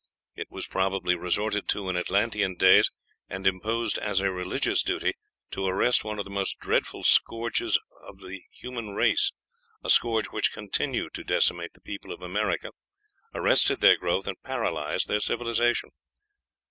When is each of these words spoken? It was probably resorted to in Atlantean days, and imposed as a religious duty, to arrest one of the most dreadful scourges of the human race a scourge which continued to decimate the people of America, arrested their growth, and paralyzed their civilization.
It 0.33 0.47
was 0.49 0.65
probably 0.65 1.13
resorted 1.13 1.67
to 1.69 1.87
in 1.87 1.95
Atlantean 1.95 2.55
days, 2.55 2.89
and 3.29 3.45
imposed 3.45 3.99
as 3.99 4.19
a 4.19 4.31
religious 4.31 4.81
duty, 4.81 5.13
to 5.51 5.67
arrest 5.67 6.03
one 6.03 6.17
of 6.17 6.25
the 6.25 6.31
most 6.31 6.57
dreadful 6.57 7.03
scourges 7.03 7.77
of 8.01 8.17
the 8.17 8.41
human 8.51 8.95
race 8.95 9.31
a 9.83 9.91
scourge 9.91 10.25
which 10.31 10.53
continued 10.53 11.13
to 11.13 11.23
decimate 11.23 11.73
the 11.73 11.81
people 11.81 12.11
of 12.11 12.23
America, 12.23 12.71
arrested 13.35 13.79
their 13.79 13.95
growth, 13.95 14.25
and 14.25 14.41
paralyzed 14.41 15.07
their 15.07 15.19
civilization. 15.19 15.91